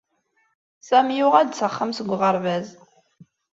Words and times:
Sami 0.87 1.15
yuɣal-d 1.17 1.53
s 1.59 1.61
axxam 1.67 1.91
seg 1.93 2.09
uɣerbaz. 2.13 2.67